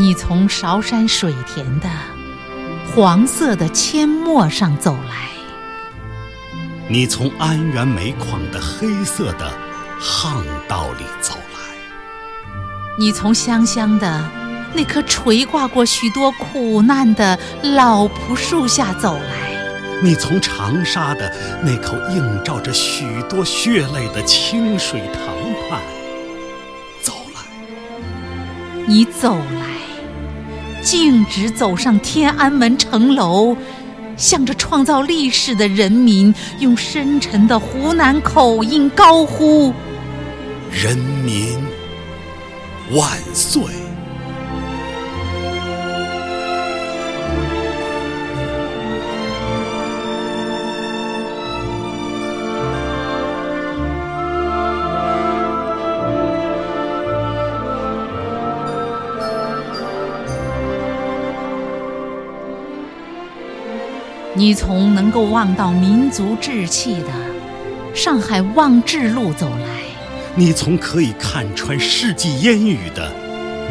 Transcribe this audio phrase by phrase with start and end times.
[0.00, 1.86] 你从韶山水田的
[2.90, 5.28] 黄色的阡陌上走来，
[6.88, 9.52] 你从安源煤矿的黑色的
[10.00, 11.76] 巷道里走来，
[12.98, 14.26] 你从香香的
[14.72, 21.30] 那棵垂挂过许多苦难的老朴树下走来，你从长沙的
[21.62, 25.26] 那口映照着许多血泪的清水塘
[25.68, 25.78] 畔
[27.02, 27.42] 走来，
[28.86, 29.69] 你走来。
[30.82, 33.56] 径直走上天安门城楼，
[34.16, 39.72] 向着创造历史的人民，用深沉的湖南口音高呼
[40.72, 41.58] ：“人民
[42.92, 43.62] 万岁！”
[64.32, 67.08] 你从能够望到民族志气的
[67.92, 69.66] 上海望志路走来，
[70.36, 73.10] 你从可以看穿世纪烟雨的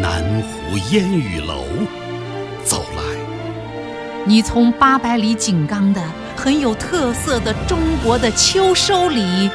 [0.02, 1.64] 南湖烟雨楼
[2.66, 3.02] 走来，
[4.26, 6.02] 你从八百里井冈的
[6.36, 9.50] 很有特色的中国的秋收里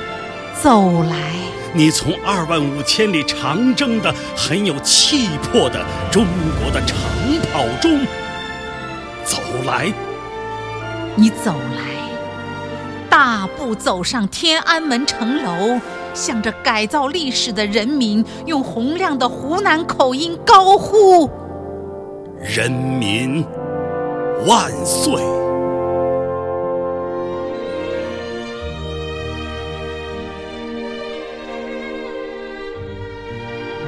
[0.63, 1.17] 走来，
[1.75, 6.25] 你从二万五千里长征的很有气魄的中
[6.59, 6.97] 国的长
[7.53, 8.01] 跑中
[9.23, 9.93] 走来。
[11.17, 11.83] 你走来，
[13.09, 15.79] 大步走上天安门城楼，
[16.12, 21.31] 向着改造历史的人民，用洪亮的湖南口音高呼
[22.42, 23.47] ：“人民
[24.45, 25.15] 万岁！”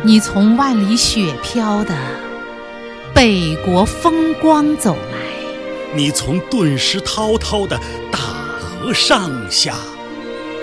[0.05, 1.93] 你从万里雪飘的
[3.13, 5.26] 北国风光走来。
[5.97, 7.81] 你从顿时滔滔的
[8.13, 9.77] 大河上下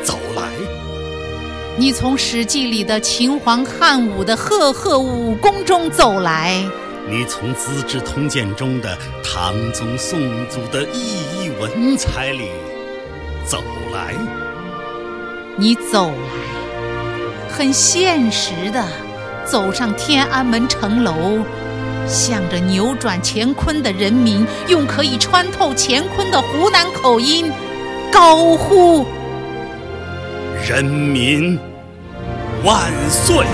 [0.04, 0.44] 走来，
[1.76, 6.64] 你从《史记》里的秦皇汉武的赫赫武功中走来，
[7.10, 11.00] 你从《资治通鉴》中的唐宗宋祖的熠
[11.42, 12.50] 熠文采里
[13.44, 14.14] 走来，
[15.58, 18.86] 你走来，很现实的
[19.44, 21.40] 走上天安门城楼。
[22.08, 27.52] 向着扭转乾坤的人民，用可以穿透乾坤的湖南口音
[28.12, 29.06] 高呼
[30.68, 31.60] ：“人民
[32.64, 33.46] 万岁！”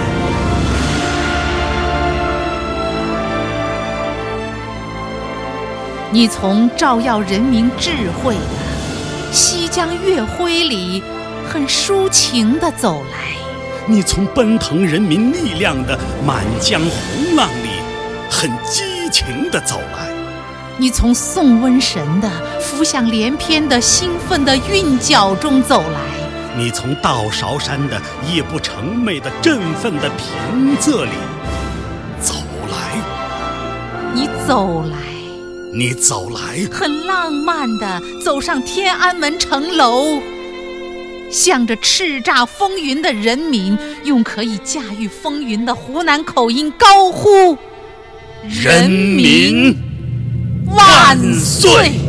[6.12, 7.92] 你从照耀人民智
[8.24, 8.42] 慧的
[9.32, 11.04] 西江月辉里，
[11.48, 13.38] 很抒情地走来；
[13.86, 15.96] 你从奔腾人民力量的
[16.26, 17.69] 满江红浪里。
[18.29, 20.13] 很激情地走来，
[20.78, 22.29] 你从送瘟神的
[22.62, 26.00] 浮想联翩的兴奋的韵脚中走来，
[26.56, 28.00] 你从到韶山的
[28.31, 31.12] 夜不成寐的振奋的平仄里。
[32.22, 32.35] 走
[32.69, 33.01] 来，
[34.13, 34.97] 你走来，
[35.73, 40.22] 你走来，很浪漫地走上天安门城楼，
[41.31, 47.57] 向着叱咤风云的人民，用可以驾驭风云的湖南口音高呼。
[48.48, 49.76] 人民
[50.66, 52.09] 万岁！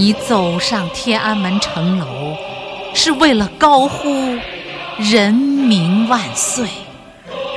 [0.00, 2.34] 你走上天安门城楼，
[2.94, 4.34] 是为了高呼
[4.96, 6.66] “人民万岁”。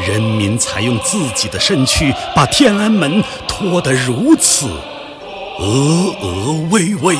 [0.06, 4.68] 人民才用自己的身躯把天安门托得如此
[5.58, 7.18] 峨峨巍巍。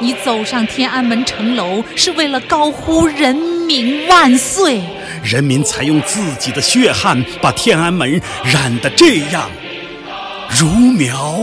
[0.00, 4.82] 你走上天安门城楼，是为了高呼“人民万岁”。
[5.24, 9.50] 人民才用自己的血汗把天安门染得这样
[10.50, 11.42] 如描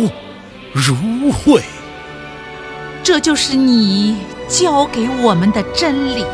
[0.72, 1.60] 如绘。
[3.04, 4.18] 这就是你
[4.48, 6.26] 教给我们的真理。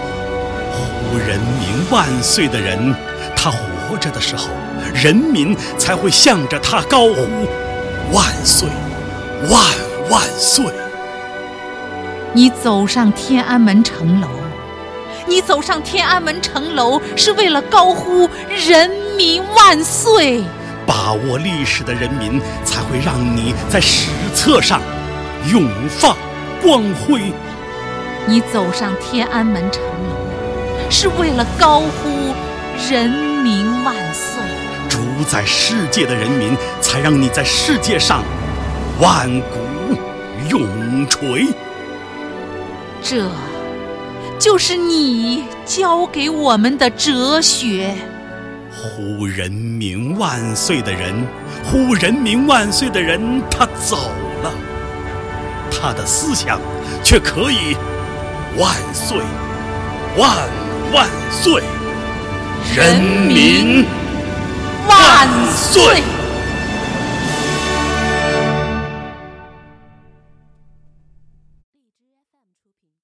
[1.11, 2.93] 呼人民万岁的人，
[3.35, 4.47] 他活着的时候，
[4.93, 7.47] 人民才会向着他高呼
[8.11, 8.67] 万岁，
[9.49, 9.61] 万
[10.09, 10.65] 万岁。
[12.33, 14.27] 你走上天安门城楼，
[15.25, 18.29] 你走上天安门城楼是为了高呼
[18.67, 20.43] “人民万岁”。
[20.85, 24.81] 把握历史的人民，才会让你在史册上
[25.49, 26.17] 永放
[26.65, 27.31] 光辉。
[28.25, 32.33] 你走上天安门城楼，是为了高呼
[32.89, 34.41] “人民万岁”。
[34.89, 34.97] 主
[35.29, 38.23] 宰世界的人民，才让你在世界上
[38.99, 41.45] 万古永垂。
[43.03, 43.29] 这，
[44.39, 47.93] 就是你教给我们的哲学。
[48.71, 51.13] 呼人民万岁的人，
[51.63, 54.24] 呼人民万岁的人，他走了，
[55.71, 56.59] 他的思想
[57.03, 57.75] 却可以
[58.57, 59.17] 万岁，
[60.17, 60.29] 万
[60.93, 61.61] 万岁，
[62.75, 63.85] 人民
[64.87, 66.14] 万岁。